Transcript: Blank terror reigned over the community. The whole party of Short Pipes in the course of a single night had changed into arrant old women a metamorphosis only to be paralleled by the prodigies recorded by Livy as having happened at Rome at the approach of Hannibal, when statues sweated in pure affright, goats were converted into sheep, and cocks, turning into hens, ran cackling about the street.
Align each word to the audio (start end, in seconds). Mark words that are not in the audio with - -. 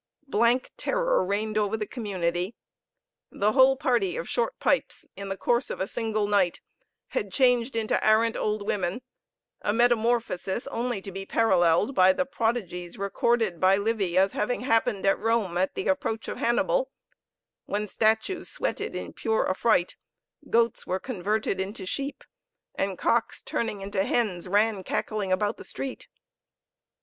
Blank 0.27 0.71
terror 0.77 1.23
reigned 1.23 1.59
over 1.59 1.77
the 1.77 1.85
community. 1.85 2.55
The 3.29 3.51
whole 3.51 3.77
party 3.77 4.17
of 4.17 4.27
Short 4.27 4.59
Pipes 4.59 5.05
in 5.15 5.29
the 5.29 5.37
course 5.37 5.69
of 5.69 5.79
a 5.79 5.85
single 5.85 6.25
night 6.25 6.59
had 7.09 7.31
changed 7.31 7.75
into 7.75 8.03
arrant 8.03 8.35
old 8.35 8.63
women 8.65 9.03
a 9.61 9.71
metamorphosis 9.71 10.65
only 10.65 11.03
to 11.03 11.11
be 11.11 11.27
paralleled 11.27 11.93
by 11.93 12.13
the 12.13 12.25
prodigies 12.25 12.97
recorded 12.97 13.59
by 13.59 13.75
Livy 13.77 14.17
as 14.17 14.31
having 14.31 14.61
happened 14.61 15.05
at 15.05 15.19
Rome 15.19 15.55
at 15.55 15.75
the 15.75 15.87
approach 15.87 16.27
of 16.27 16.37
Hannibal, 16.39 16.89
when 17.65 17.87
statues 17.87 18.49
sweated 18.49 18.95
in 18.95 19.13
pure 19.13 19.47
affright, 19.47 19.97
goats 20.49 20.87
were 20.87 20.99
converted 20.99 21.61
into 21.61 21.85
sheep, 21.85 22.23
and 22.73 22.97
cocks, 22.97 23.43
turning 23.43 23.81
into 23.81 24.03
hens, 24.03 24.47
ran 24.47 24.81
cackling 24.83 25.31
about 25.31 25.57
the 25.57 25.63
street. 25.63 26.07